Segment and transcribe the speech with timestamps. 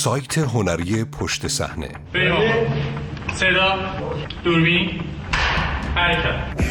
[0.00, 1.88] سایت هنری پشت صحنه.
[3.34, 3.78] صدا
[4.44, 5.00] دوربین.
[5.94, 6.64] حرکت.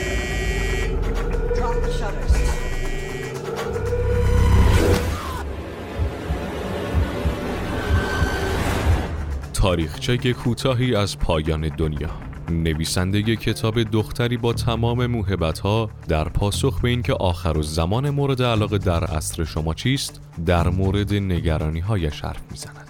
[9.54, 12.10] تاریخچه کوتاهی از پایان دنیا.
[12.50, 18.42] نویسنده کتاب دختری با تمام موهبت ها در پاسخ به اینکه آخر و زمان مورد
[18.42, 22.89] علاقه در عصر شما چیست در مورد نگرانی هایش حرف می‌زند.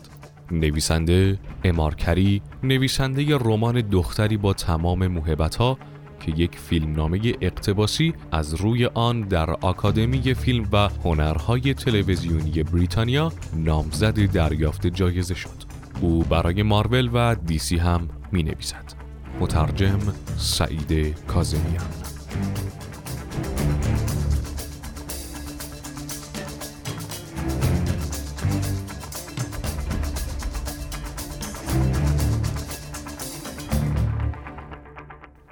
[0.51, 5.77] نویسنده امارکری نویسنده رمان دختری با تمام موهبت ها
[6.19, 14.31] که یک فیلمنامه اقتباسی از روی آن در آکادمی فیلم و هنرهای تلویزیونی بریتانیا نامزد
[14.31, 15.69] دریافت جایزه شد.
[16.01, 18.93] او برای مارول و دیسی هم می نویسد
[19.39, 19.99] مترجم
[20.37, 21.85] سعید کازمیان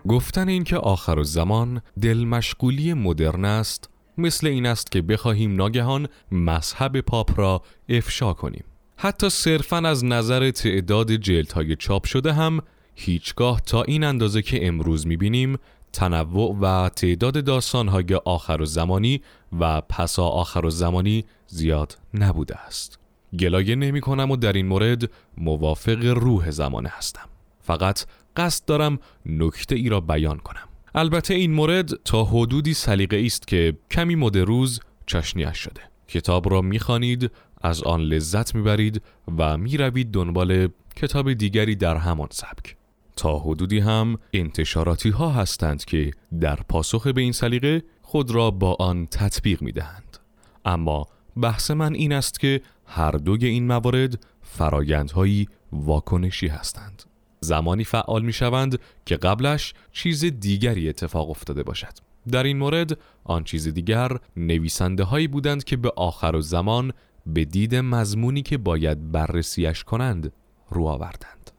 [0.07, 7.01] گفتن اینکه آخر زمان دل مشغولی مدرن است مثل این است که بخواهیم ناگهان مذهب
[7.01, 8.63] پاپ را افشا کنیم.
[8.97, 12.61] حتی صرفا از نظر تعداد جلد های چاپ شده هم
[12.95, 15.57] هیچگاه تا این اندازه که امروز می‌بینیم
[15.93, 19.21] تنوع و تعداد داستانهای آخر و زمانی
[19.59, 22.99] و پسا آخر و زمانی زیاد نبوده است.
[23.39, 27.29] گلایه نمی کنم و در این مورد موافق روح زمانه هستم.
[27.61, 28.05] فقط
[28.37, 33.77] قصد دارم نکته ای را بیان کنم البته این مورد تا حدودی سلیقه است که
[33.91, 39.01] کمی مد روز چشنیش شده کتاب را می‌خوانید از آن لذت می‌برید
[39.37, 42.75] و می‌روید دنبال کتاب دیگری در همان سبک
[43.15, 48.75] تا حدودی هم انتشاراتی ها هستند که در پاسخ به این سلیقه خود را با
[48.79, 50.17] آن تطبیق می دهند.
[50.65, 51.07] اما
[51.41, 57.03] بحث من این است که هر دوی این موارد فرایندهایی واکنشی هستند.
[57.39, 61.93] زمانی فعال می شوند که قبلش چیز دیگری اتفاق افتاده باشد.
[62.31, 66.93] در این مورد آن چیز دیگر نویسنده هایی بودند که به آخر و زمان
[67.25, 70.33] به دید مضمونی که باید بررسیش کنند
[70.69, 71.51] رو آوردند.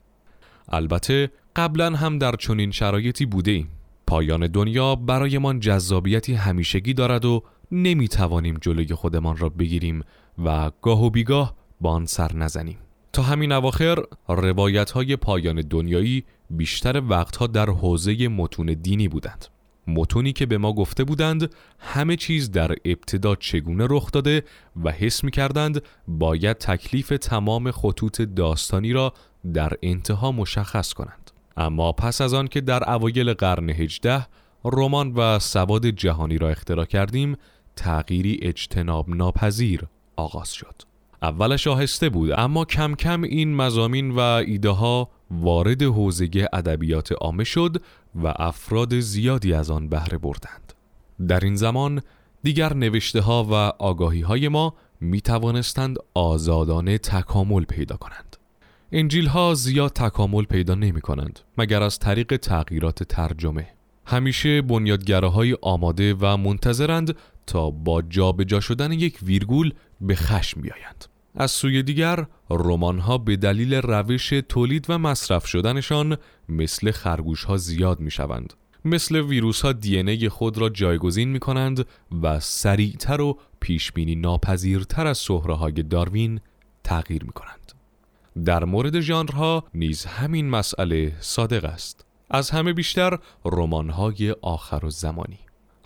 [0.69, 3.69] البته قبلا هم در چنین شرایطی بوده ایم.
[4.07, 7.43] پایان دنیا برایمان جذابیتی همیشگی دارد و
[7.73, 10.03] نمی توانیم جلوی خودمان را بگیریم
[10.45, 12.79] و گاه و بیگاه با آن سر نزنیم.
[13.13, 19.47] تا همین اواخر روایت های پایان دنیایی بیشتر وقتها در حوزه متون دینی بودند.
[19.87, 24.45] متونی که به ما گفته بودند همه چیز در ابتدا چگونه رخ داده
[24.85, 29.15] و حس می کردند باید تکلیف تمام خطوط داستانی را
[29.55, 31.31] در انتها مشخص کنند.
[31.57, 34.27] اما پس از آن که در اوایل قرن هجده
[34.65, 37.37] رمان و سواد جهانی را اختراع کردیم
[37.77, 39.87] تغییری اجتناب ناپذیر
[40.17, 40.88] آغاز شد
[41.23, 47.45] اولش آهسته بود اما کم کم این مزامین و ایده ها وارد حوزه ادبیات عامه
[47.45, 47.83] شد
[48.15, 50.73] و افراد زیادی از آن بهره بردند.
[51.29, 52.03] در این زمان
[52.43, 58.37] دیگر نوشته ها و آگاهی های ما می توانستند آزادانه تکامل پیدا کنند.
[58.93, 63.69] انجیل ها زیاد تکامل پیدا نمی کنند مگر از طریق تغییرات ترجمه.
[64.07, 64.63] همیشه
[65.35, 67.17] های آماده و منتظرند
[67.49, 71.05] تا با جابجا جا شدن یک ویرگول به خشم بیایند.
[71.35, 76.17] از سوی دیگر رمان ها به دلیل روش تولید و مصرف شدنشان
[76.49, 78.55] مثل خرگوش ها زیاد می شوند
[78.85, 81.87] مثل ویروس ها دی خود را جایگزین می کنند
[82.23, 86.41] و سریعتر و پیشبینی ناپذیرتر از سهره های داروین
[86.85, 87.73] تغییر می کنند
[88.45, 92.05] در مورد ژانرها نیز همین مسئله صادق است.
[92.31, 95.39] از همه بیشتر رمان‌های آخر و زمانی.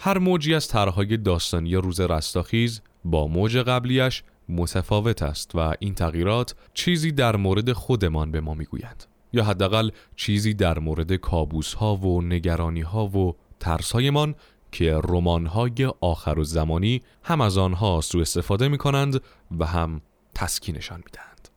[0.04, 6.54] هر موجی از طرحهای داستانی روز رستاخیز با موج قبلیش متفاوت است و این تغییرات
[6.74, 12.22] چیزی در مورد خودمان به ما می‌گویند یا حداقل چیزی در مورد کابوس ها و
[12.22, 14.34] نگرانی ها و ترس هایمان
[14.72, 19.20] که رمان های آخر و زمانی هم از آنها سوء استفاده می کنند
[19.58, 20.00] و هم
[20.34, 21.48] تسکینشان می دهند.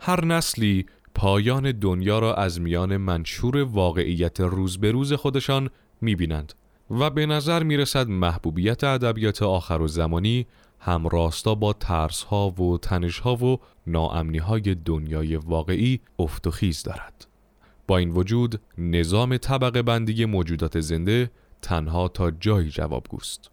[0.00, 5.70] هر نسلی پایان دنیا را از میان منشور واقعیت روز به روز خودشان
[6.00, 6.54] می‌بینند
[6.90, 10.46] و به نظر می‌رسد محبوبیت ادبیات آخر و زمانی
[10.80, 16.82] همراستا با ترس ها و تنش ها و ناامنی های دنیای واقعی افت و خیز
[16.82, 17.26] دارد.
[17.86, 21.30] با این وجود نظام طبقه بندی موجودات زنده
[21.62, 23.50] تنها تا جایی جوابگوست.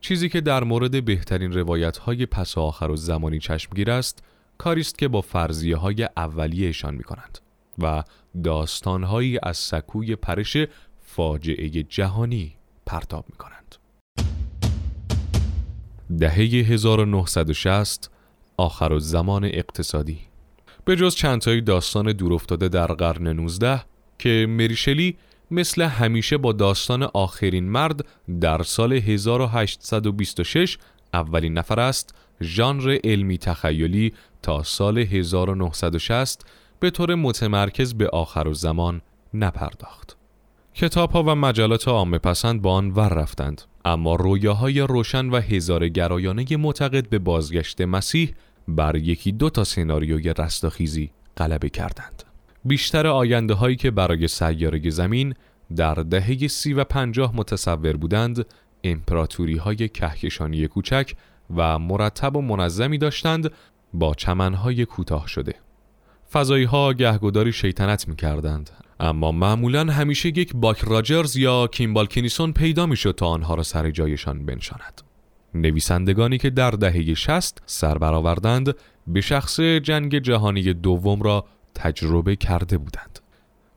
[0.00, 4.22] چیزی که در مورد بهترین روایت های پس آخر و زمانی چشمگیر است
[4.58, 7.38] کاری است که با فرضیه های اولیهشان می کنند
[7.78, 8.02] و
[8.44, 10.56] داستانهایی از سکوی پرش
[11.14, 12.52] فاجعه جهانی
[12.86, 13.76] پرتاب می کنند.
[16.18, 16.38] دهه
[16.72, 18.10] 1960
[18.56, 20.18] آخر و زمان اقتصادی
[20.84, 23.82] به جز چندتایی داستان دورافتاده در قرن 19
[24.18, 25.16] که مریشلی
[25.50, 28.04] مثل همیشه با داستان آخرین مرد
[28.40, 30.78] در سال 1826
[31.14, 36.46] اولین نفر است ژانر علمی تخیلی تا سال 1960
[36.80, 39.02] به طور متمرکز به آخر و زمان
[39.34, 40.19] نپرداخت.
[40.80, 45.88] کتاب ها و مجلات عامه پسند با آن ور رفتند اما رویاهای روشن و هزار
[45.88, 48.34] گرایانه معتقد به بازگشت مسیح
[48.68, 52.22] بر یکی دو تا سناریوی رستاخیزی غلبه کردند.
[52.64, 55.34] بیشتر آینده هایی که برای سیاره زمین
[55.76, 58.46] در دهه سی و پنجاه متصور بودند
[58.84, 61.14] امپراتوری های کهکشانی کوچک
[61.56, 63.50] و مرتب و منظمی داشتند
[63.94, 65.54] با چمنهای کوتاه شده.
[66.32, 68.70] فضایی ها گهگداری شیطنت می کردند
[69.00, 73.62] اما معمولا همیشه یک باک راجرز یا کیمبال کینیسون پیدا می شد تا آنها را
[73.62, 75.02] سر جایشان بنشاند.
[75.54, 78.74] نویسندگانی که در دهه 60 سر برآوردند
[79.06, 81.44] به شخص جنگ جهانی دوم را
[81.74, 83.18] تجربه کرده بودند.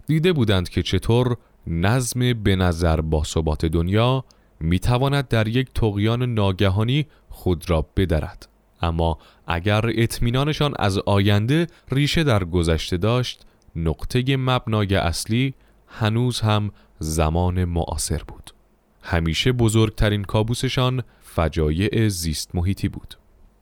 [0.08, 1.38] دیده بودند که چطور
[1.68, 4.26] نظم به نظر با ثبات دنیا
[4.60, 8.48] می تواند در یک تقیان ناگهانی خود را بدرد
[8.82, 9.18] اما
[9.48, 15.54] اگر اطمینانشان از آینده ریشه در گذشته داشت نقطه مبنای اصلی
[15.88, 18.52] هنوز هم زمان معاصر بود.
[19.02, 23.16] همیشه بزرگترین کابوسشان فجایع زیست محیطی بود.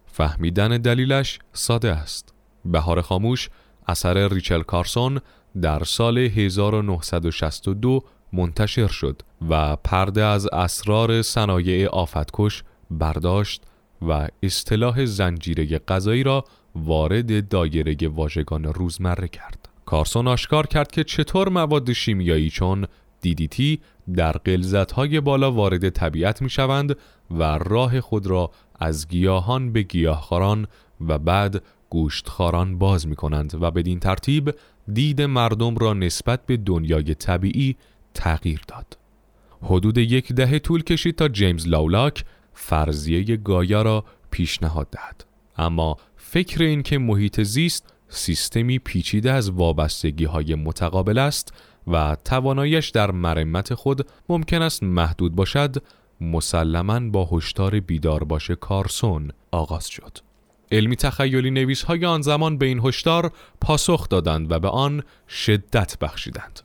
[0.06, 2.34] فهمیدن دلیلش ساده است.
[2.66, 3.50] بهار خاموش
[3.88, 5.20] اثر ریچل کارسون
[5.62, 8.04] در سال 1962
[8.34, 13.64] منتشر شد و پرده از اسرار صنایع آفتکش برداشت
[14.02, 19.61] و اصطلاح زنجیره غذایی را وارد دایره واژگان روزمره کرد.
[19.92, 22.86] کارسون آشکار کرد که چطور مواد شیمیایی چون
[23.22, 23.80] دیدیتی
[24.16, 26.98] در قلزتهای بالا وارد طبیعت می شوند
[27.32, 30.68] و راه خود را از گیاهان به گیاهخواران
[31.08, 34.56] و بعد گوشتخواران باز می کنند و بدین ترتیب
[34.94, 37.76] دید مردم را نسبت به دنیای طبیعی
[38.14, 38.98] تغییر داد.
[39.62, 45.26] حدود یک دهه طول کشید تا جیمز لاولاک فرضیه گایا را پیشنهاد دهد.
[45.58, 51.54] اما فکر این که محیط زیست سیستمی پیچیده از وابستگی های متقابل است
[51.88, 55.76] و توانایش در مرمت خود ممکن است محدود باشد
[56.22, 60.18] مسلما با هشدار بیدار باشه کارسون آغاز شد.
[60.72, 63.32] علمی تخیلی نویس های آن زمان به این هشدار
[63.62, 66.60] پاسخ دادند و به آن شدت بخشیدند.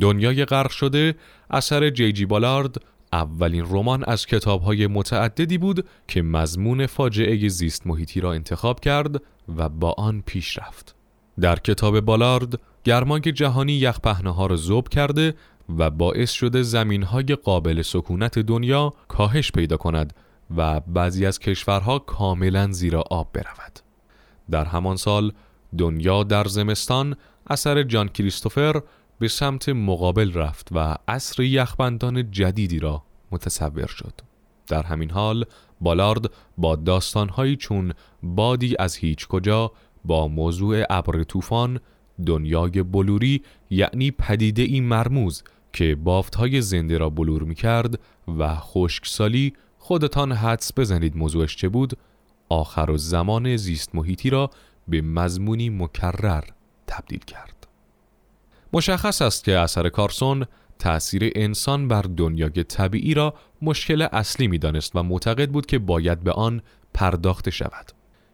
[0.00, 1.14] دنیای غرق شده
[1.50, 2.76] اثر جی جی بالارد
[3.12, 9.22] اولین رمان از های متعددی بود که مضمون فاجعه زیست محیطی را انتخاب کرد
[9.56, 10.94] و با آن پیش رفت.
[11.40, 15.34] در کتاب بالارد گرمای جهانی یخ ها را زوب کرده
[15.78, 20.14] و باعث شده زمین های قابل سکونت دنیا کاهش پیدا کند
[20.56, 23.80] و بعضی از کشورها کاملا زیر آب برود.
[24.50, 25.32] در همان سال
[25.78, 27.16] دنیا در زمستان
[27.50, 28.82] اثر جان کریستوفر
[29.18, 33.02] به سمت مقابل رفت و عصر یخبندان جدیدی را
[33.32, 34.12] متصور شد.
[34.66, 35.44] در همین حال
[35.84, 37.92] بالارد با داستانهایی چون
[38.22, 39.72] بادی از هیچ کجا
[40.04, 41.80] با موضوع ابر طوفان
[42.26, 45.42] دنیای بلوری یعنی پدیده این مرموز
[45.72, 48.00] که بافتهای زنده را بلور می کرد
[48.38, 51.98] و خشکسالی خودتان حدس بزنید موضوعش چه بود.
[52.48, 54.50] آخر و زمان زیست محیطی را
[54.88, 56.44] به مضمونی مکرر
[56.86, 57.66] تبدیل کرد.
[58.72, 60.44] مشخص است که اثر کارسون
[60.78, 66.20] تأثیر انسان بر دنیای طبیعی را مشکل اصلی می دانست و معتقد بود که باید
[66.20, 66.62] به آن
[66.94, 67.92] پرداخته شود.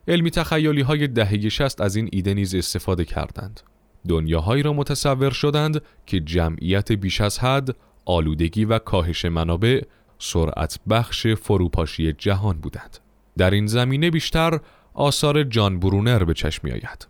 [0.08, 3.60] علمی تخیلی های دهه شست از این ایده نیز استفاده کردند.
[4.08, 9.82] دنیاهایی را متصور شدند که جمعیت بیش از حد، آلودگی و کاهش منابع
[10.18, 12.98] سرعت بخش فروپاشی جهان بودند.
[13.38, 14.60] در این زمینه بیشتر
[14.94, 17.06] آثار جان برونر به چشم آید.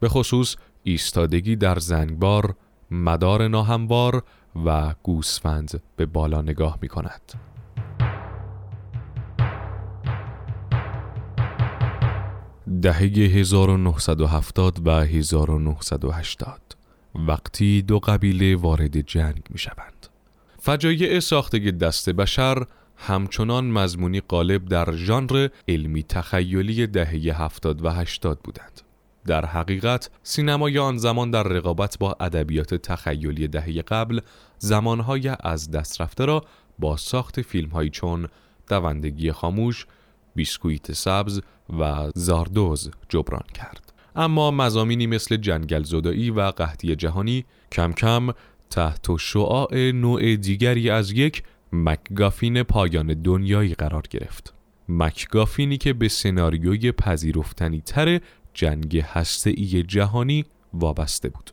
[0.00, 2.54] به خصوص ایستادگی در زنگبار،
[2.90, 4.22] مدار ناهموار
[4.64, 7.32] و گوسفند به بالا نگاه می کند.
[12.82, 16.60] دهه 1970 و 1980
[17.14, 20.06] وقتی دو قبیله وارد جنگ می شوند.
[20.58, 28.40] فجایع ساختگی دست بشر همچنان مضمونی غالب در ژانر علمی تخیلی دهه 70 و 80
[28.44, 28.80] بودند.
[29.26, 34.20] در حقیقت سینمای آن زمان در رقابت با ادبیات تخیلی دهه قبل
[34.58, 36.44] زمانهای از دست رفته را
[36.78, 38.28] با ساخت فیلمهایی چون
[38.68, 39.86] دوندگی خاموش،
[40.34, 41.40] بیسکویت سبز
[41.78, 43.92] و زاردوز جبران کرد.
[44.16, 48.30] اما مزامینی مثل جنگل زدایی و قحطی جهانی کم کم
[48.70, 54.54] تحت شعاع نوع دیگری از یک مکگافین پایان دنیایی قرار گرفت.
[54.88, 58.20] مکگافینی که به سناریوی پذیرفتنی تر
[58.54, 60.44] جنگ هسته‌ای جهانی
[60.74, 61.50] وابسته بود.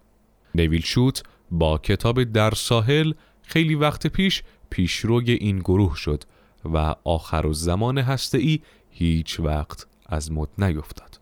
[0.56, 6.24] نویل شوت با کتاب در ساحل خیلی وقت پیش پیشروی این گروه شد
[6.66, 11.20] و آخر و زمان هسته‌ای هیچ وقت از مد نیفتاد.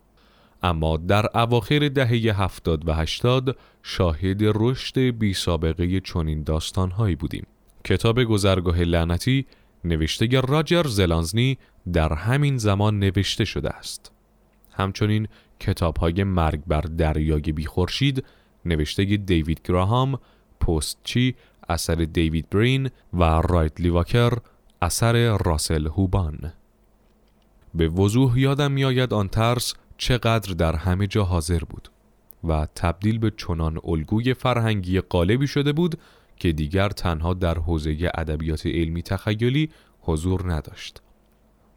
[0.64, 7.48] اما در اواخر دهه هفتاد و هشتاد شاهد رشد بی سابقه چنین داستانهایی بودیم.
[7.84, 9.46] کتاب گذرگاه لعنتی
[9.84, 11.58] نوشته راجر زلانزنی
[11.94, 14.12] در همین زمان نوشته شده است.
[14.72, 15.28] همچنین
[15.60, 18.26] کتاب های مرگ بر دریای بیخورشید
[18.66, 20.20] نوشته دیوید گراهام،
[20.60, 21.36] پست چی
[21.70, 24.34] اثر دیوید برین و رایت لیواکر
[24.82, 26.54] اثر راسل هوبان
[27.74, 31.90] به وضوح یادم میآید آن ترس چقدر در همه جا حاضر بود
[32.44, 36.00] و تبدیل به چنان الگوی فرهنگی قالبی شده بود
[36.38, 39.70] که دیگر تنها در حوزه ادبیات علمی تخیلی
[40.02, 41.02] حضور نداشت.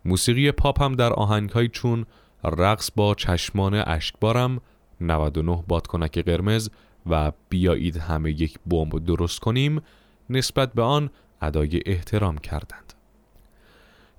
[0.05, 2.07] موسیقی پاپ هم در آهنگهای چون
[2.45, 4.61] رقص با چشمان اشکبارم
[5.01, 6.71] 99 بادکنک قرمز
[7.07, 9.83] و بیایید همه یک بمب درست کنیم
[10.31, 11.11] نسبت به آن
[11.43, 12.93] ادای احترام کردند.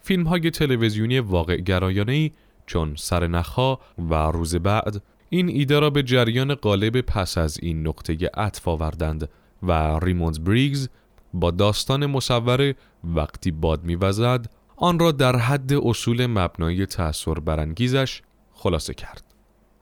[0.01, 2.31] فیلم های تلویزیونی واقع گرایانه
[2.65, 3.77] چون سر نخا
[4.09, 9.29] و روز بعد این ایده را به جریان قالب پس از این نقطه عطف آوردند
[9.63, 10.89] و ریموند بریگز
[11.33, 14.49] با داستان مصور وقتی باد میوزد
[14.83, 18.21] آن را در حد اصول مبنایی تأثیر برانگیزش
[18.51, 19.23] خلاصه کرد.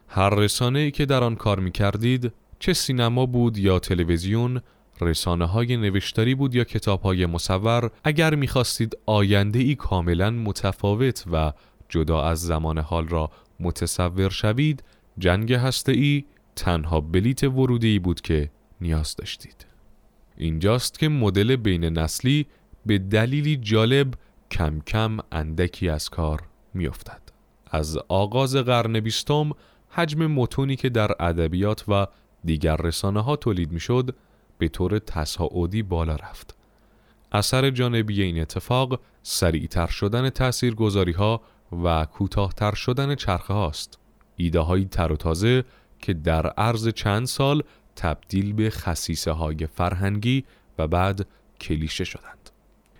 [0.08, 4.60] هر رسانه ای که در آن کار می کردید چه سینما بود یا تلویزیون
[5.00, 11.52] رسانه های نوشتاری بود یا کتاب های مصور اگر می‌خواستید آینده ای کاملا متفاوت و
[11.88, 13.30] جدا از زمان حال را
[13.60, 14.84] متصور شوید
[15.18, 16.24] جنگ هسته ای
[16.56, 19.66] تنها بلیت ورودی بود که نیاز داشتید
[20.36, 22.46] اینجاست که مدل بین نسلی
[22.86, 24.14] به دلیلی جالب
[24.52, 26.42] کم کم اندکی از کار
[26.74, 27.20] میافتد
[27.70, 29.50] از آغاز قرن بیستم
[29.88, 32.06] حجم متونی که در ادبیات و
[32.44, 34.14] دیگر رسانه ها تولید می‌شد
[34.58, 36.56] به طور تصاعدی بالا رفت.
[37.32, 41.40] اثر جانبی این اتفاق سریعتر شدن تاثیرگذاری ها
[41.84, 43.98] و کوتاهتر شدن چرخه هاست.
[44.36, 45.64] ایده های تر و تازه
[45.98, 47.62] که در عرض چند سال
[47.96, 50.44] تبدیل به خصیصه های فرهنگی
[50.78, 51.26] و بعد
[51.60, 52.41] کلیشه شدند.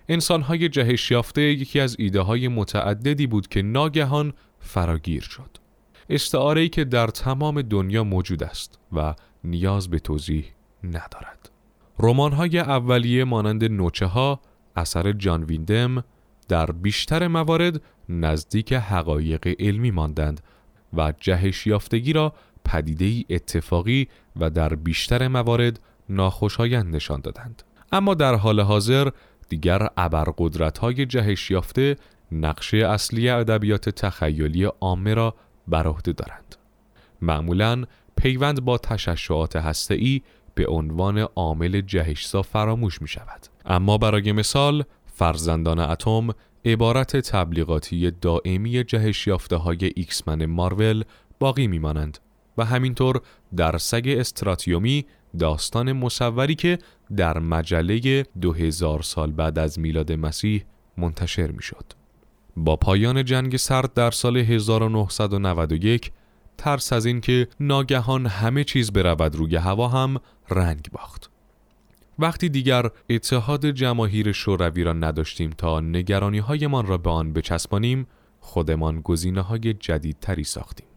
[0.09, 5.57] انسان های جهش یافته یکی از ایده های متعددی بود که ناگهان فراگیر شد.
[6.09, 10.45] استعاره که در تمام دنیا موجود است و نیاز به توضیح
[10.83, 11.49] ندارد.
[11.99, 14.41] رمان های اولیه مانند نوچه ها
[14.75, 16.03] اثر جان ویندم
[16.47, 20.41] در بیشتر موارد نزدیک حقایق علمی ماندند
[20.93, 22.33] و جهش یافتگی را
[22.65, 25.79] پدیده اتفاقی و در بیشتر موارد
[26.09, 27.63] ناخوشایند نشان دادند.
[27.91, 29.09] اما در حال حاضر
[29.49, 31.95] دیگر ابرقدرت های جهش یافته
[32.31, 35.35] نقشه اصلی ادبیات تخیلی عامه را
[35.67, 36.55] بر عهده دارند.
[37.21, 37.83] معمولا
[38.15, 40.21] پیوند با تششعات هسته‌ای
[40.55, 43.47] به عنوان عامل جهشسا فراموش می شود.
[43.65, 46.29] اما برای مثال فرزندان اتم
[46.65, 51.03] عبارت تبلیغاتی دائمی جهش یافته های ایکسمن مارول
[51.39, 52.17] باقی میمانند
[52.57, 53.21] و همینطور
[53.55, 55.05] در سگ استراتیومی
[55.39, 56.79] داستان مصوری که
[57.15, 60.63] در مجله 2000 سال بعد از میلاد مسیح
[60.97, 61.85] منتشر می‌شد.
[62.57, 66.11] با پایان جنگ سرد در سال 1991
[66.57, 70.17] ترس از اینکه ناگهان همه چیز برود روی هوا هم
[70.49, 71.29] رنگ باخت.
[72.19, 78.07] وقتی دیگر اتحاد جماهیر شوروی را نداشتیم تا نگرانی هایمان را به آن بچسبانیم
[78.39, 80.87] خودمان گزینه های جدیدتری ساختیم.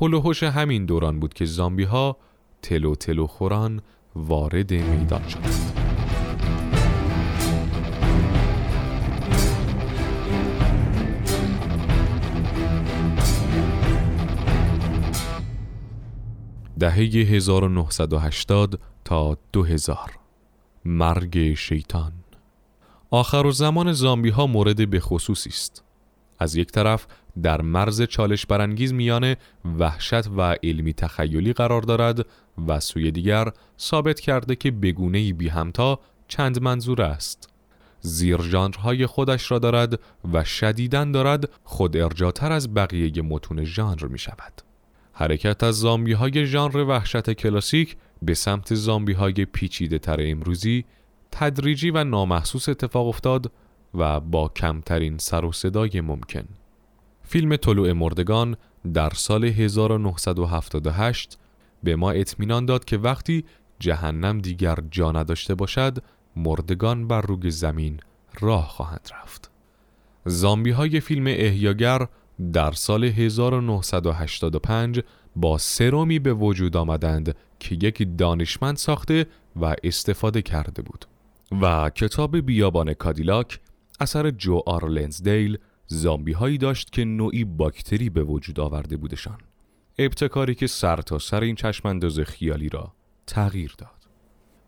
[0.00, 2.16] هلوهوش همین دوران بود که زامبی ها
[2.62, 3.82] تلو تلو خوران
[4.16, 5.72] وارد میدان شدند.
[16.78, 20.10] دهه 1980 تا 2000
[20.84, 22.12] مرگ شیطان.
[23.10, 25.84] آخر و زمان زامبی ها مورد به خصوصی است.
[26.38, 27.06] از یک طرف
[27.42, 29.34] در مرز چالش برانگیز میان
[29.78, 32.26] وحشت و علمی تخیلی قرار دارد
[32.66, 37.48] و سوی دیگر ثابت کرده که بگونه بی همتا چند منظور است
[38.00, 40.00] زیر ژانرهای خودش را دارد
[40.32, 44.62] و شدیدن دارد خود ارجاتر از بقیه متون ژانر می شود
[45.12, 50.84] حرکت از زامبی های ژانر وحشت کلاسیک به سمت زامبی های پیچیده تر امروزی
[51.30, 53.52] تدریجی و نامحسوس اتفاق افتاد
[53.94, 56.44] و با کمترین سر و صدای ممکن.
[57.28, 58.56] فیلم طلوع مردگان
[58.94, 61.38] در سال 1978
[61.82, 63.44] به ما اطمینان داد که وقتی
[63.78, 65.98] جهنم دیگر جا نداشته باشد
[66.36, 68.00] مردگان بر روی زمین
[68.40, 69.50] راه خواهند رفت.
[70.24, 72.06] زامبی های فیلم احیاگر
[72.52, 75.00] در سال 1985
[75.36, 79.26] با سرومی به وجود آمدند که یک دانشمند ساخته
[79.60, 81.04] و استفاده کرده بود
[81.62, 83.60] و کتاب بیابان کادیلاک
[84.00, 89.38] اثر جو آر لنزدیل زامبی هایی داشت که نوعی باکتری به وجود آورده بودشان.
[89.98, 92.92] ابتکاری که سر تا سر این چشمانداز خیالی را
[93.26, 93.90] تغییر داد.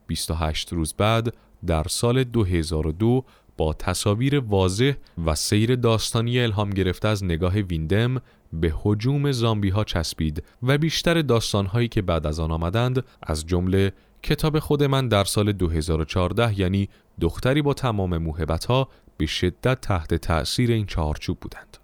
[0.06, 1.34] 28 روز بعد
[1.66, 3.24] در سال 2002
[3.56, 4.92] با تصاویر واضح
[5.26, 8.22] و سیر داستانی الهام گرفته از نگاه ویندم
[8.52, 13.46] به حجوم زامبی ها چسبید و بیشتر داستان هایی که بعد از آن آمدند از
[13.46, 16.88] جمله کتاب خود من در سال 2014 یعنی
[17.20, 21.78] دختری با تمام موهبت ها به شدت تحت تأثیر این چهارچوب بودند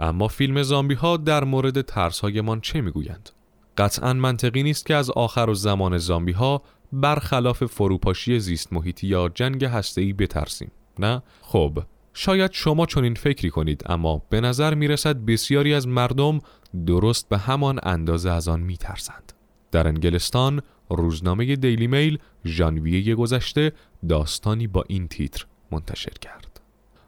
[0.00, 3.30] اما فیلم زامبی ها در مورد ترس هایمان چه می‌گویند
[3.78, 6.62] قطعا منطقی نیست که از آخر و زمان زامبی ها
[6.92, 11.78] برخلاف فروپاشی زیست محیطی یا جنگ هسته‌ای بترسیم نه خب
[12.14, 16.40] شاید شما چون این فکری کنید اما به نظر می رسد بسیاری از مردم
[16.86, 19.32] درست به همان اندازه از آن می ترسند.
[19.72, 23.72] در انگلستان روزنامه دیلی میل ژانویه گذشته
[24.08, 26.45] داستانی با این تیتر منتشر کرد.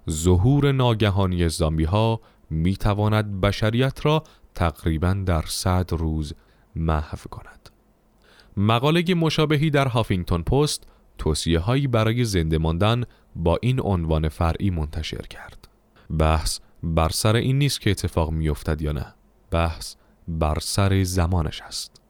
[0.09, 4.25] ظهور ناگهانی زامبی ها می تواند بشریت را
[4.55, 6.35] تقریبا در صد روز
[6.77, 7.71] محو کند.
[8.57, 10.87] مقاله مشابهی در هافینگتون پست
[11.19, 13.05] توصیه هایی برای زنده ماندن
[13.37, 15.69] با این عنوان فرعی منتشر کرد.
[16.19, 19.15] بحث بر سر این نیست که اتفاق میافتد یا نه.
[19.51, 19.95] بحث
[20.29, 22.03] بر سر زمانش است.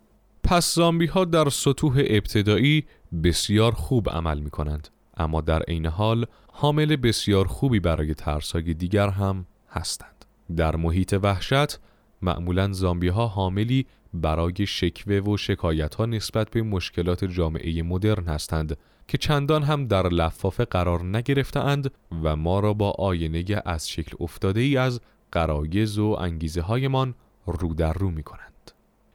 [0.45, 2.85] پس زامبی ها در سطوح ابتدایی
[3.25, 4.89] بسیار خوب عمل می کنند.
[5.17, 6.27] اما در عین حال
[6.61, 10.25] حامل بسیار خوبی برای ترسای دیگر هم هستند.
[10.57, 11.79] در محیط وحشت
[12.23, 18.77] معمولا زامبی ها حاملی برای شکوه و شکایت ها نسبت به مشکلات جامعه مدرن هستند
[19.09, 21.91] که چندان هم در لفافه قرار نگرفتند
[22.23, 25.01] و ما را با آینه از شکل افتاده ای از
[25.33, 27.15] قرایز و انگیزه هایمان
[27.47, 28.73] رو در رو می کنند.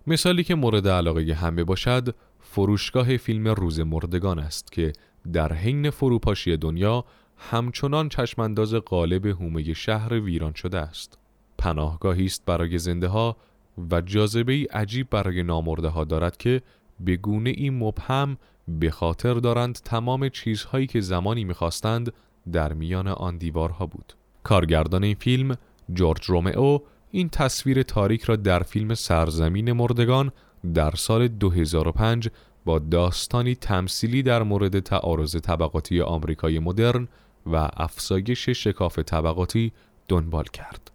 [0.07, 4.93] مثالی که مورد علاقه همه باشد فروشگاه فیلم روز مردگان است که
[5.33, 7.05] در حین فروپاشی دنیا
[7.51, 11.17] همچنان چشمانداز قالب هومه شهر ویران شده است.
[11.57, 13.37] پناهگاهی است برای زنده ها
[13.91, 16.61] و جاذبه ای عجیب برای نامرده ها دارد که
[16.99, 22.13] به گونه ای مبهم به خاطر دارند تمام چیزهایی که زمانی می‌خواستند
[22.51, 24.13] در میان آن دیوارها بود.
[24.43, 25.57] کارگردان این فیلم
[25.93, 26.79] جورج رومئو
[27.11, 30.31] این تصویر تاریک را در فیلم سرزمین مردگان
[30.73, 32.29] در سال 2005
[32.65, 37.07] با داستانی تمثیلی در مورد تعارض طبقاتی آمریکای مدرن
[37.45, 39.71] و افزایش شکاف طبقاتی
[40.07, 40.91] دنبال کرد.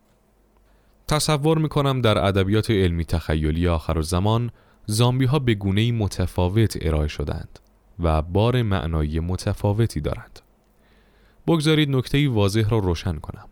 [1.08, 4.50] تصور می‌کنم در ادبیات علمی تخیلی آخر زمان
[4.86, 7.58] زامبی ها به گونه متفاوت ارائه شدند
[8.00, 10.40] و بار معنایی متفاوتی دارند.
[11.46, 13.48] بگذارید نکته واضح را روشن کنم.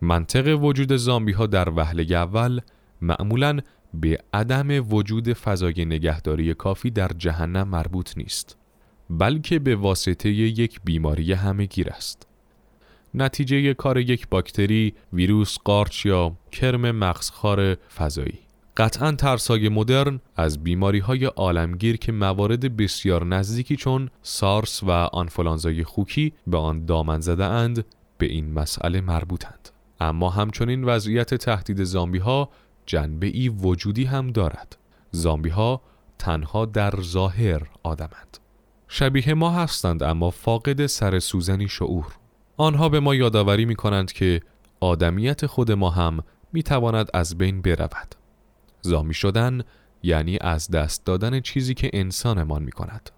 [0.00, 2.60] منطق وجود زامبی ها در وهله اول
[3.00, 3.58] معمولا
[3.94, 8.56] به عدم وجود فضای نگهداری کافی در جهنم مربوط نیست
[9.18, 12.26] بلکه به واسطه یک بیماری همهگیر است.
[13.14, 18.38] نتیجه کار یک باکتری، ویروس، قارچ یا کرم مغزخوار فضایی.
[18.76, 25.84] قطعا ترسای مدرن از بیماری های عالمگیر که موارد بسیار نزدیکی چون سارس و آنفولانزای
[25.84, 27.84] خوکی به آن دامن زده اند
[28.18, 29.68] به این مسئله مربوطند.
[30.00, 32.48] اما همچنین وضعیت تهدید زامبی ها
[32.86, 34.76] جنبه ای وجودی هم دارد.
[35.10, 35.80] زامبی ها
[36.18, 38.41] تنها در ظاهر آدمند.
[38.94, 42.06] شبیه ما هستند اما فاقد سر سوزنی شعور.
[42.56, 44.40] آنها به ما یادآوری می کنند که
[44.80, 46.20] آدمیت خود ما هم
[46.52, 48.14] می تواند از بین برود.
[48.80, 49.62] زامی شدن
[50.02, 53.10] یعنی از دست دادن چیزی که انسانمان می کند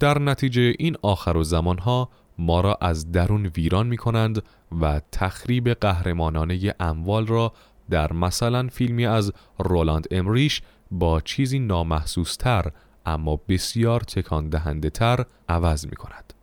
[0.00, 4.42] در نتیجه این آخر و زمانها ما را از درون ویران می کنند
[4.80, 7.52] و تخریب قهرمانانه اموال را
[7.90, 12.72] در مثلا فیلمی از رولاند امریش با چیزی نامحسوستر
[13.06, 16.34] اما بسیار تکان دهنده تر عوض می کند.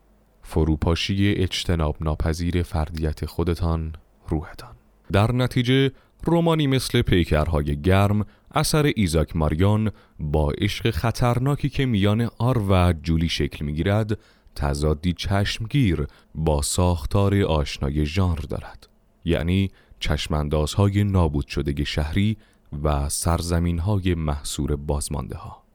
[0.41, 3.93] فروپاشی اجتناب ناپذیر فردیت خودتان
[4.27, 4.75] روحتان.
[5.11, 5.91] در نتیجه
[6.23, 13.29] رومانی مثل پیکرهای گرم اثر ایزاک ماریون با عشق خطرناکی که میان آر و جولی
[13.29, 14.19] شکل می‌گیرد
[14.55, 18.87] تضادی چشمگیر با ساختار آشنای ژانر دارد.
[19.25, 22.37] یعنی چشماندازهای نابود شده شهری
[22.83, 25.66] و سرزمین های محصور بازمانده ها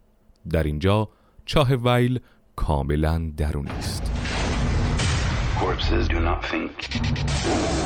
[0.51, 1.09] در اینجا
[1.47, 2.21] چاه ویل
[2.57, 4.11] کاملا درونی است
[5.63, 6.75] Corpses do not think.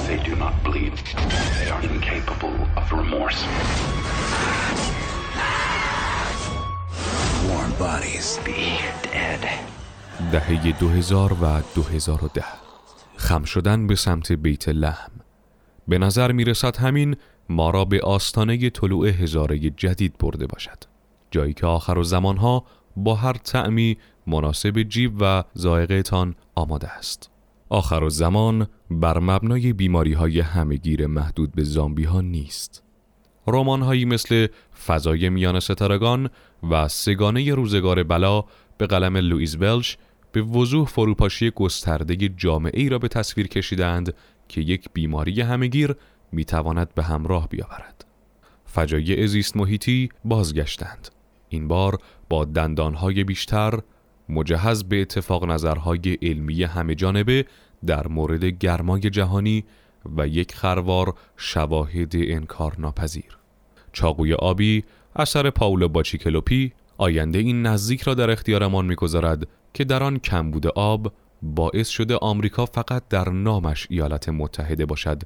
[0.09, 0.97] They do not bleed.
[1.59, 3.41] They are incapable of remorse.
[7.49, 8.61] Warm bodies be
[9.03, 9.43] dead.
[10.33, 12.45] دهه 2000 و 2010
[13.17, 15.11] خم شدن به سمت بیت لحم
[15.89, 17.17] به نظر می رسد همین
[17.49, 20.96] ما را به آستانه طلوع هزاره جدید برده باشد
[21.37, 22.65] جایی که آخر و زمانها
[22.97, 23.97] با هر تعمی
[24.27, 27.31] مناسب جیب و زائقهتان آماده است
[27.69, 32.83] آخر و زمان بر مبنای بیماری های همگیر محدود به زامبی ها نیست
[33.47, 34.47] رمان هایی مثل
[34.87, 36.31] فضای میان ستارگان
[36.71, 38.45] و سگانه روزگار بلا
[38.79, 39.99] به قلم لوئیز بلش
[40.33, 44.15] به وضوح فروپاشی گسترده جامعه ای را به تصویر کشیدند
[44.49, 45.95] که یک بیماری همگیر
[46.33, 48.05] می‌تواند به همراه بیاورد.
[48.65, 51.16] فجایع زیست محیطی بازگشتند.
[51.49, 53.81] این بار با دندانهای بیشتر
[54.29, 57.45] مجهز به اتفاق نظرهای علمی همه جانبه
[57.87, 59.65] در مورد گرمای جهانی
[60.17, 63.39] و یک خروار شواهد انکار ناپذیر.
[63.93, 64.85] چاقوی آبی
[65.17, 71.89] اثر پاولو باچیکلوپی آینده‌ای نزدیک را در اختیارمان می‌گذارد که در آن کمبود آب باعث
[71.89, 75.23] شده آمریکا فقط در نامش ایالات متحده باشد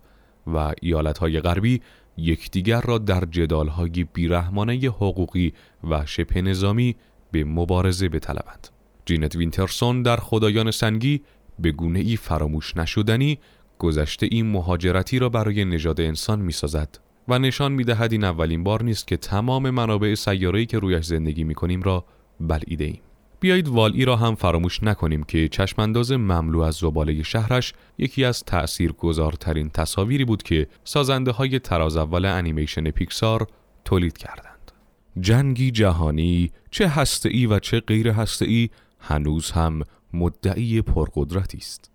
[0.47, 1.81] و ایالتهای غربی
[2.21, 5.53] یکدیگر را در جدالهای بیرحمانه حقوقی
[5.91, 6.97] و شبه نظامی
[7.33, 8.69] به مبارزه بطلبند.
[9.07, 11.23] جینت وینترسون در خدایان سنگی
[11.59, 13.39] به گونه ای فراموش نشدنی
[13.79, 18.65] گذشته این مهاجرتی را برای نژاد انسان می سازد و نشان می دهد این اولین
[18.65, 22.05] بار نیست که تمام منابع سیاره‌ای که رویش زندگی می کنیم را
[22.41, 23.01] بلعیده ایم.
[23.41, 28.93] بیایید والی را هم فراموش نکنیم که چشمانداز مملو از زباله شهرش یکی از تأثیر
[28.93, 33.47] گذارترین تصاویری بود که سازنده های تراز اول انیمیشن پیکسار
[33.85, 34.73] تولید کردند.
[35.21, 38.69] جنگی جهانی چه هسته‌ای و چه غیر هسته‌ای
[39.01, 41.91] هنوز هم مدعی پرقدرتی است.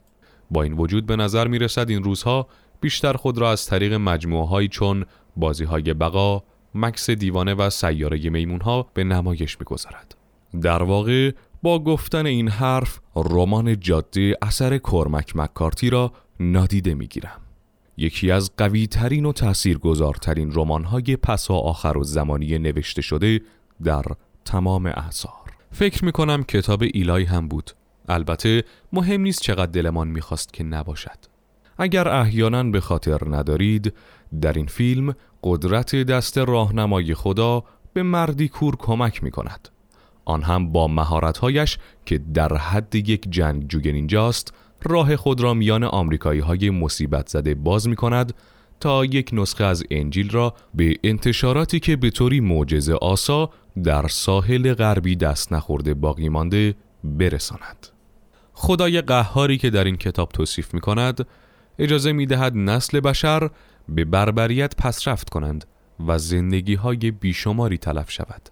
[0.52, 2.48] با این وجود به نظر می رسد این روزها
[2.82, 5.06] بیشتر خود را از طریق مجموعه هایی چون
[5.36, 6.44] بازی های بقا،
[6.76, 10.16] مکس دیوانه و سیاره میمون ها به نمایش می گذارد.
[10.60, 11.32] در واقع
[11.64, 17.42] با گفتن این حرف رمان جاده اثر کرمک مکارتی را نادیده می گیرم.
[17.98, 23.02] یکی از قوی ترین و تأثیر گذارترین رمان های پس و آخر و زمانی نوشته
[23.02, 23.42] شده
[23.84, 24.04] در
[24.46, 25.32] تمام احصار.
[25.72, 27.72] فکر می کنم کتاب ایلای هم بود.
[28.10, 28.64] البته
[28.94, 31.18] مهم نیست چقدر دلمان می‌خواست که نباشد.
[31.78, 33.94] اگر احیانا به خاطر ندارید
[34.42, 37.64] در این فیلم قدرت دست راهنمای خدا
[37.94, 39.70] به مردی کور کمک می کند.
[40.26, 46.40] آن هم با مهارتهایش که در حد یک جنگجوی نینجاست راه خود را میان آمریکایی
[46.40, 48.34] های مصیبت زده باز می کند
[48.80, 53.50] تا یک نسخه از انجیل را به انتشاراتی که به طوری معجزه آسا
[53.84, 57.88] در ساحل غربی دست نخورده باقی مانده برساند.
[58.54, 61.28] خدای قهاری که در این کتاب توصیف می کند
[61.80, 63.50] اجازه می دهد نسل بشر
[63.90, 65.66] به بربریت پسرفت کنند
[66.08, 68.50] و زندگی های بیشماری تلف شود.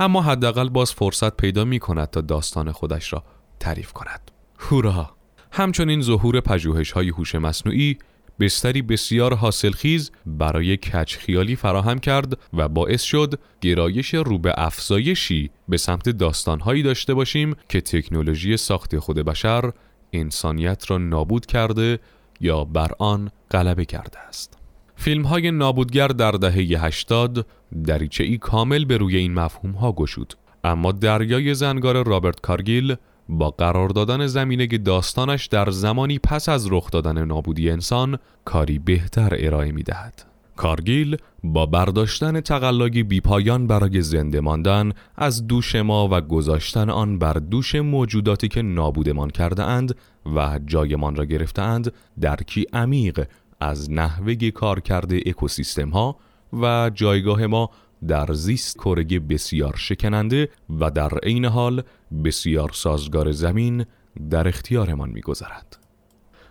[0.00, 3.24] اما حداقل باز فرصت پیدا می کند تا داستان خودش را
[3.60, 4.30] تعریف کند.
[4.58, 5.16] هورا!
[5.52, 7.98] همچنین ظهور پژوهش های هوش مصنوعی
[8.40, 15.50] بستری بسیار حاصلخیز برای کچ خیالی فراهم کرد و باعث شد گرایش رو به افزایشی
[15.68, 19.72] به سمت داستانهایی داشته باشیم که تکنولوژی ساخت خود بشر
[20.12, 21.98] انسانیت را نابود کرده
[22.40, 24.55] یا بر آن غلبه کرده است.
[24.96, 27.46] فیلم های نابودگر در دهه 80
[27.84, 32.96] دریچه ای کامل به روی این مفهوم ها گشود اما دریای زنگار رابرت کارگیل
[33.28, 39.36] با قرار دادن زمینه داستانش در زمانی پس از رخ دادن نابودی انسان کاری بهتر
[39.38, 40.26] ارائه می دهد.
[40.56, 47.32] کارگیل با برداشتن تقلاگی بیپایان برای زنده ماندن از دوش ما و گذاشتن آن بر
[47.32, 49.94] دوش موجوداتی که نابودمان کرده اند
[50.36, 53.26] و جایمان را گرفته اند درکی عمیق
[53.60, 56.16] از نحوه کار کرده اکوسیستم ها
[56.52, 57.70] و جایگاه ما
[58.08, 60.48] در زیست کرگی بسیار شکننده
[60.80, 61.82] و در عین حال
[62.24, 63.86] بسیار سازگار زمین
[64.30, 65.78] در اختیارمان میگذرد.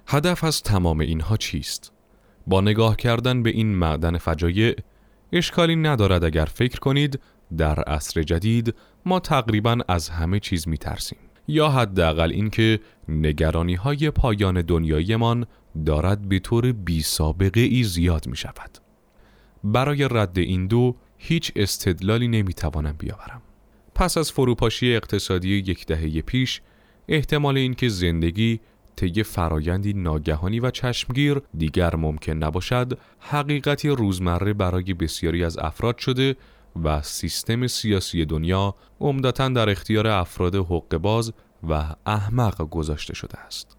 [0.08, 1.92] هدف از تمام اینها چیست؟
[2.48, 4.76] با نگاه کردن به این معدن فجایع
[5.32, 7.20] اشکالی ندارد اگر فکر کنید
[7.58, 11.18] در عصر جدید ما تقریبا از همه چیز می ترسیم.
[11.48, 15.46] یا حداقل اینکه نگرانی های پایان دنیایمان
[15.86, 18.78] دارد به طور بی سابقه ای زیاد می شود.
[19.64, 23.42] برای رد این دو هیچ استدلالی نمی‌توانم بیاورم.
[23.96, 26.62] پس از فروپاشی اقتصادی یک دهه پیش
[27.08, 28.60] احتمال اینکه زندگی
[28.96, 36.36] طی فرایندی ناگهانی و چشمگیر دیگر ممکن نباشد حقیقتی روزمره برای بسیاری از افراد شده
[36.84, 41.34] و سیستم سیاسی دنیا عمدتا در اختیار افراد حق باز
[41.70, 43.75] و احمق گذاشته شده است.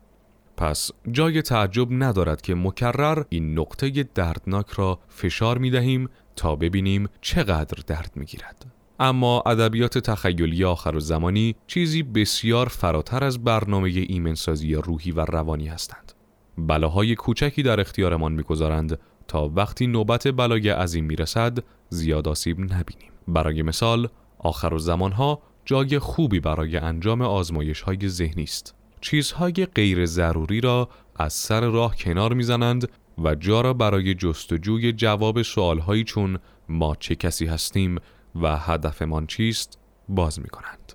[0.57, 7.09] پس جای تعجب ندارد که مکرر این نقطه دردناک را فشار می دهیم تا ببینیم
[7.21, 8.67] چقدر درد می گیرد.
[9.01, 15.69] اما ادبیات تخیلی آخر و زمانی چیزی بسیار فراتر از برنامه ایمنسازی روحی و روانی
[15.69, 16.13] هستند.
[16.59, 23.63] بلاهای کوچکی در اختیارمان می‌گذارند تا وقتی نوبت بلای عظیم می‌رسد زیاد آسیب نبینیم برای
[23.63, 30.61] مثال آخر و زمانها جای خوبی برای انجام آزمایش های ذهنی است چیزهای غیر ضروری
[30.61, 36.97] را از سر راه کنار می‌زنند و جا را برای جستجوی جواب سوالهایی چون ما
[37.01, 37.99] چه کسی هستیم
[38.43, 39.79] و هدفمان چیست
[40.09, 40.93] باز می کنند.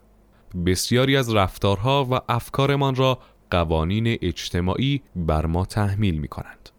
[0.66, 3.20] بسیاری از رفتارها و افکارمان را
[3.52, 6.70] قوانین اجتماعی بر ما تحمیل می کنند.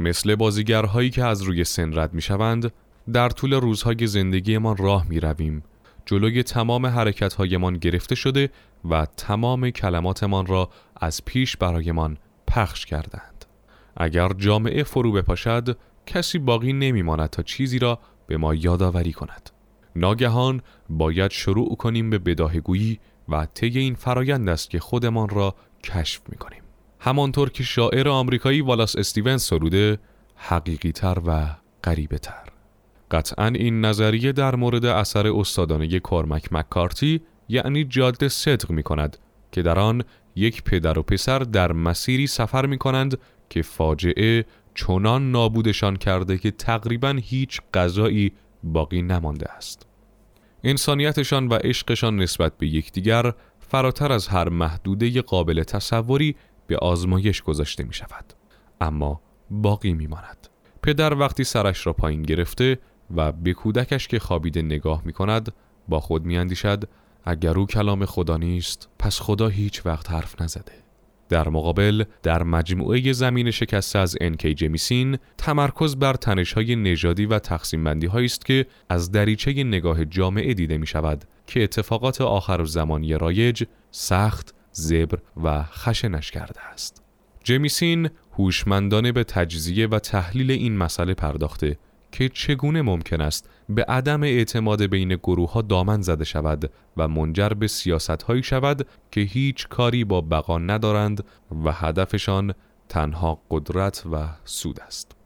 [0.00, 2.72] مثل بازیگرهایی که از روی سن رد می شوند
[3.12, 5.62] در طول روزهای زندگیمان راه می رویم
[6.06, 8.50] جلوی تمام حرکتهایمان گرفته شده
[8.84, 13.44] و تمام کلماتمان را از پیش برایمان پخش کردند.
[13.96, 19.50] اگر جامعه فرو بپاشد کسی باقی نمیماند تا چیزی را به ما یادآوری کند.
[19.96, 26.20] ناگهان باید شروع کنیم به بداهگویی و طی این فرایند است که خودمان را کشف
[26.28, 26.62] می کنیم.
[27.00, 29.98] همانطور که شاعر آمریکایی والاس استیونز سروده
[30.36, 31.46] حقیقی تر و
[31.84, 32.48] غریبه تر.
[33.10, 39.16] قطعا این نظریه در مورد اثر استادانه کارمک مکارتی یعنی جاده صدق می کند
[39.52, 40.04] که در آن
[40.36, 43.18] یک پدر و پسر در مسیری سفر می کنند
[43.50, 48.32] که فاجعه چنان نابودشان کرده که تقریبا هیچ غذایی
[48.62, 49.86] باقی نمانده است.
[50.64, 57.84] انسانیتشان و عشقشان نسبت به یکدیگر فراتر از هر محدوده قابل تصوری به آزمایش گذاشته
[57.84, 58.32] می شود.
[58.80, 60.48] اما باقی می ماند.
[60.82, 62.78] پدر وقتی سرش را پایین گرفته
[63.16, 65.52] و به کودکش که خوابیده نگاه می کند
[65.88, 66.88] با خود می اندیشد
[67.24, 70.72] اگر او کلام خدا نیست پس خدا هیچ وقت حرف نزده.
[71.28, 77.84] در مقابل در مجموعه زمین شکسته از انکی جمیسین تمرکز بر تنشهای نژادی و تقسیم
[77.84, 83.64] بندی است که از دریچه نگاه جامعه دیده می شود که اتفاقات آخر زمانی رایج
[83.90, 87.02] سخت زبر و خشنش کرده است.
[87.44, 91.78] جمیسین هوشمندانه به تجزیه و تحلیل این مسئله پرداخته
[92.12, 97.48] که چگونه ممکن است به عدم اعتماد بین گروه ها دامن زده شود و منجر
[97.48, 101.24] به سیاست هایی شود که هیچ کاری با بقا ندارند
[101.64, 102.54] و هدفشان
[102.88, 105.16] تنها قدرت و سود است.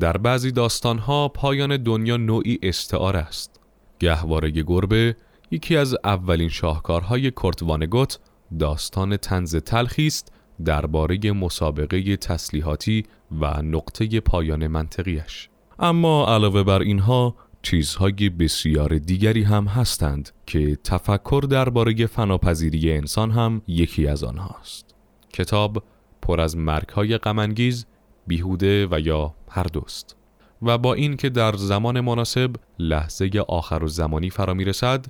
[0.00, 3.60] در بعضی داستان ها پایان دنیا نوعی استعاره است.
[3.98, 5.16] گهواره گربه
[5.50, 8.18] یکی از اولین شاهکارهای کرت وانگوت
[8.58, 10.32] داستان تنز تلخی است
[10.64, 13.04] درباره مسابقه تسلیحاتی
[13.40, 15.48] و نقطه پایان منطقیش.
[15.82, 23.62] اما علاوه بر اینها چیزهای بسیار دیگری هم هستند که تفکر درباره فناپذیری انسان هم
[23.68, 24.94] یکی از آنهاست.
[25.32, 25.82] کتاب
[26.22, 27.86] پر از مرگهای غمانگیز،
[28.26, 30.16] بیهوده و یا هر دوست.
[30.62, 35.06] و با این که در زمان مناسب لحظه آخر و زمانی فرا می رسد،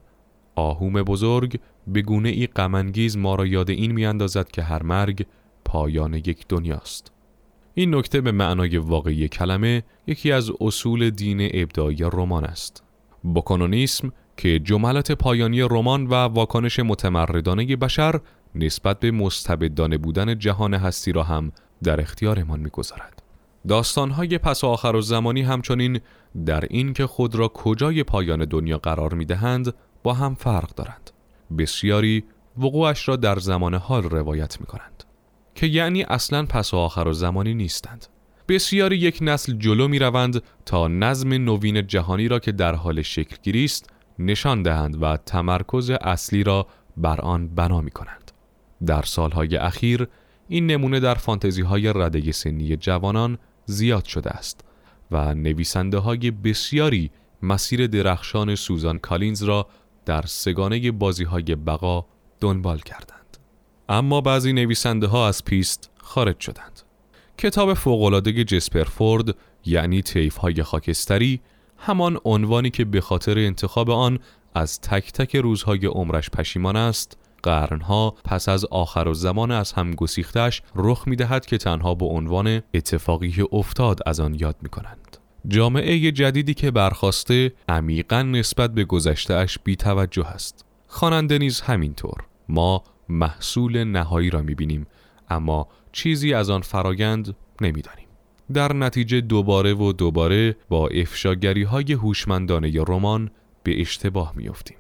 [0.54, 5.26] آهوم بزرگ به گونه ای غمانگیز ما را یاد این می اندازد که هر مرگ
[5.64, 7.12] پایان یک دنیاست.
[7.80, 12.82] این نکته به معنای واقعی کلمه یکی از اصول دین ابداعی رمان است.
[13.22, 18.20] بوکانونیسم که جملات پایانی رمان و واکنش متمردانه بشر
[18.54, 23.22] نسبت به مستبدانه بودن جهان هستی را هم در اختیارمان می‌گذارد.
[23.68, 26.00] داستانهای پس آخر و زمانی همچنین
[26.46, 31.10] در این که خود را کجای پایان دنیا قرار می دهند با هم فرق دارند.
[31.58, 32.24] بسیاری
[32.58, 35.04] وقوعش را در زمان حال روایت می کنند.
[35.60, 38.06] که یعنی اصلا پس و آخر و زمانی نیستند
[38.48, 43.64] بسیاری یک نسل جلو می روند تا نظم نوین جهانی را که در حال شکل
[43.64, 48.32] است نشان دهند و تمرکز اصلی را بر آن بنا می کنند.
[48.86, 50.08] در سالهای اخیر
[50.48, 54.64] این نمونه در فانتزی های رده سنی جوانان زیاد شده است
[55.10, 57.10] و نویسنده های بسیاری
[57.42, 59.66] مسیر درخشان سوزان کالینز را
[60.06, 62.06] در سه‌گانه بازی های بقا
[62.40, 63.19] دنبال کردند.
[63.90, 66.82] اما بعضی نویسنده ها از پیست خارج شدند.
[67.38, 71.40] کتاب فوق‌العاده جسپر فورد یعنی طیف های خاکستری
[71.78, 74.18] همان عنوانی که به خاطر انتخاب آن
[74.54, 79.94] از تک تک روزهای عمرش پشیمان است قرنها پس از آخر و زمان از هم
[79.94, 85.16] گسیختش رخ می دهد که تنها به عنوان اتفاقی افتاد از آن یاد می کنند.
[85.48, 90.64] جامعه جدیدی که برخواسته عمیقا نسبت به گذشتهش بی توجه است.
[90.86, 92.24] خواننده نیز همینطور.
[92.48, 94.86] ما محصول نهایی را می‌بینیم
[95.28, 98.06] اما چیزی از آن فرایند نمی‌دانیم
[98.52, 103.30] در نتیجه دوباره و دوباره با افشاگری های هوشمندانه رمان
[103.62, 104.76] به اشتباه میافتیم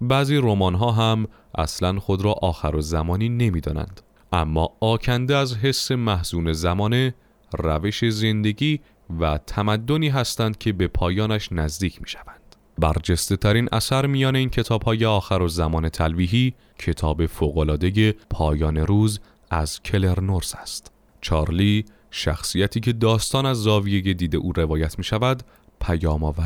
[0.00, 4.00] بعضی رمان ها هم اصلا خود را آخر و زمانی نمی‌دانند
[4.32, 7.14] اما آکنده از حس محزون زمانه
[7.58, 8.80] روش زندگی
[9.20, 12.41] و تمدنی هستند که به پایانش نزدیک می شوند.
[12.82, 19.20] برجسته ترین اثر میان این کتاب های آخر و زمان تلویحی کتاب فوقلاده پایان روز
[19.50, 20.92] از کلر نورس است.
[21.20, 25.42] چارلی شخصیتی که داستان از زاویه دید او روایت می شود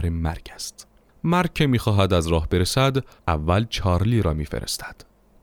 [0.09, 0.87] مرگ است.
[1.25, 2.97] مرگ که می‌خواهد از راه برسد
[3.29, 4.97] اول چارلی را میفرستد.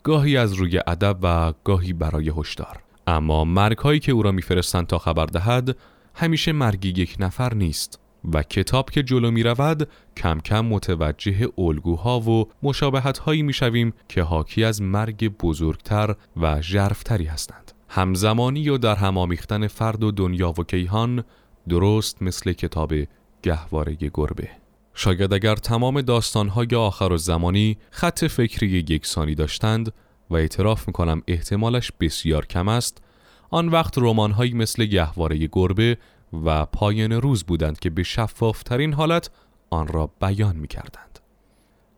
[0.04, 2.80] گاهی از روی ادب و گاهی برای هشدار.
[3.08, 5.78] اما مرگ هایی که او را میفرستند تا خبر دهد
[6.16, 8.03] همیشه مرگی یک نفر نیست.
[8.34, 13.94] و کتاب که جلو می رود کم کم متوجه الگوها و مشابهت هایی می شویم
[14.10, 17.72] که حاکی از مرگ بزرگتر و ژرفتری هستند.
[17.90, 21.24] همزمانی و در هم آمیختن فرد و دنیا و کیهان
[21.70, 22.94] درست مثل کتاب
[23.44, 24.50] گهواره گربه.
[24.94, 29.94] شاید اگر تمام داستانهای آخر و زمانی خط فکری یکسانی داشتند
[30.30, 33.04] و اعتراف می‌کنم احتمالش بسیار کم است
[33.50, 35.98] آن وقت رمانهایی مثل گهواره گربه
[36.46, 39.30] و پایان روز بودند که به شفافترین حالت
[39.70, 41.20] آن را بیان می کردند.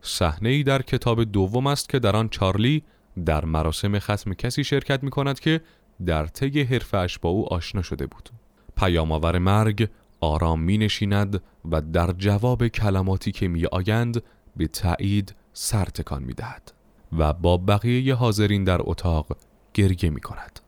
[0.01, 2.83] صحنه ای در کتاب دوم است که در آن چارلی
[3.25, 5.61] در مراسم ختم کسی شرکت می کند که
[6.05, 8.29] در طی حرفش با او آشنا شده بود.
[8.77, 9.89] پیامآور مرگ
[10.21, 14.23] آرام می نشیند و در جواب کلماتی که می آیند
[14.55, 16.71] به تایید سر تکان می دهد
[17.17, 19.37] و با بقیه حاضرین در اتاق
[19.73, 20.59] گریه می کند.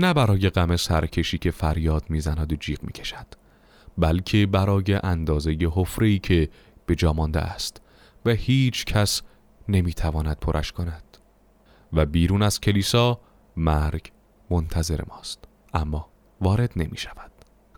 [0.00, 3.26] نه برای غم سرکشی که فریاد می‌زند و جیغ می‌کشد
[3.98, 6.48] بلکه برای اندازه حفره‌ای که
[6.86, 7.80] به جا مانده است
[8.24, 9.22] و هیچ کس
[9.68, 11.16] نمی‌تواند پرش کند.
[11.92, 13.20] و بیرون از کلیسا
[13.56, 14.12] مرگ
[14.50, 16.08] منتظر ماست اما
[16.40, 17.30] وارد نمی شود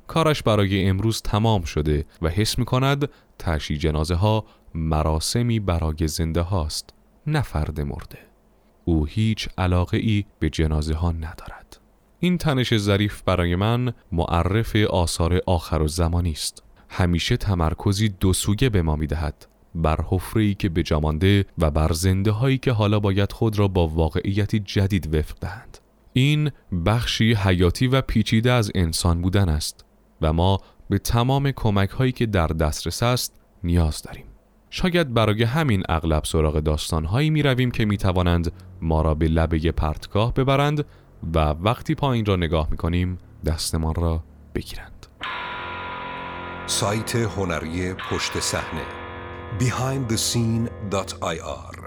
[0.06, 3.08] کارش برای امروز تمام شده و حس می کند
[3.38, 6.94] تشی جنازه ها مراسمی برای زنده هاست
[7.26, 8.18] نه فرد مرده.
[8.84, 11.81] او هیچ علاقه ای به جنازه ها ندارد.
[12.24, 16.62] این تنش ظریف برای من معرف آثار آخر و زمانی است.
[16.88, 19.46] همیشه تمرکزی دو سویه به ما می‌دهد.
[19.74, 23.88] بر حفره که به جامانده و بر زنده هایی که حالا باید خود را با
[23.88, 25.78] واقعیتی جدید وفق دهند.
[26.12, 26.50] این
[26.86, 29.84] بخشی حیاتی و پیچیده از انسان بودن است
[30.20, 34.24] و ما به تمام کمک هایی که در دسترس است نیاز داریم.
[34.70, 39.28] شاید برای همین اغلب سراغ داستان هایی می رویم که می توانند ما را به
[39.28, 40.84] لبه پرتگاه ببرند
[41.34, 45.06] و وقتی پایین را نگاه می‌کنیم دستمان را بگیرند.
[46.66, 48.86] سایت هنری پشت صحنه
[49.60, 51.78] behindthescene.ir